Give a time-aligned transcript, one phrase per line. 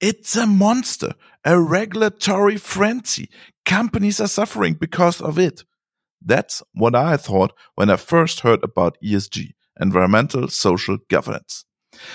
[0.00, 3.28] It's a monster, a regulatory frenzy.
[3.64, 5.64] Companies are suffering because of it.
[6.24, 11.64] That's what I thought when I first heard about ESG, environmental social governance.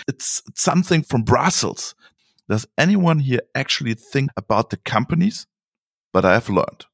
[0.08, 1.96] It's something from Brussels.
[2.50, 5.48] Does anyone here actually think about the companies?
[6.14, 6.86] But I have learned.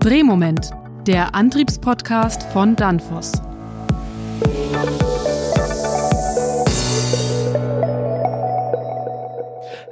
[0.00, 0.70] Drehmoment,
[1.06, 3.32] der Antriebspodcast von Danfoss.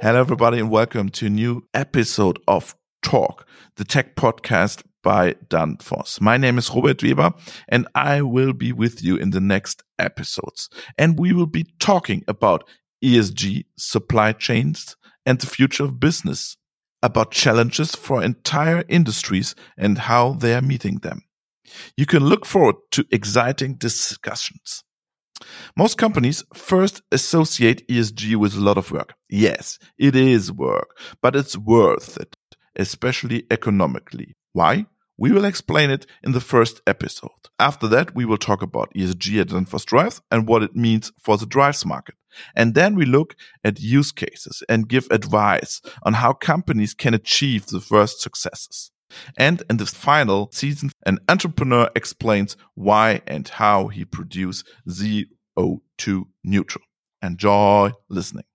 [0.01, 3.45] Hello, everybody, and welcome to a new episode of Torque,
[3.75, 6.21] the tech podcast by Danfoss.
[6.21, 7.33] My name is Robert Weber,
[7.67, 10.69] and I will be with you in the next episodes.
[10.97, 12.63] And we will be talking about
[13.03, 14.95] ESG, supply chains,
[15.25, 16.55] and the future of business,
[17.03, 21.23] about challenges for entire industries and how they are meeting them.
[21.97, 24.81] You can look forward to exciting discussions.
[25.75, 29.13] Most companies first associate ESG with a lot of work.
[29.29, 32.35] Yes, it is work, but it's worth it,
[32.75, 34.35] especially economically.
[34.53, 34.85] Why?
[35.17, 37.29] We will explain it in the first episode.
[37.59, 41.37] After that, we will talk about ESG at Danfoss Drives and what it means for
[41.37, 42.15] the drives market.
[42.55, 47.65] And then we look at use cases and give advice on how companies can achieve
[47.65, 48.91] the first successes.
[49.37, 56.83] And in the final season, an entrepreneur explains why and how he produced CO2 neutral.
[57.21, 58.45] Enjoy listening.